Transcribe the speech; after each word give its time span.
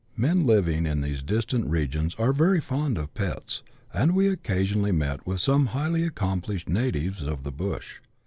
Men 0.17 0.47
living 0.47 0.87
in 0.87 1.01
these 1.01 1.21
distant 1.21 1.69
regions 1.69 2.15
are 2.17 2.33
very 2.33 2.59
fond 2.59 2.97
of" 2.97 3.13
pets," 3.13 3.61
and 3.93 4.15
we 4.15 4.27
occasion 4.29 4.79
ally 4.81 4.89
met 4.91 5.27
with 5.27 5.39
some 5.41 5.67
highly 5.77 6.01
accomplished 6.05 6.67
natives 6.67 7.21
of 7.21 7.43
the 7.43 7.51
bush. 7.51 7.97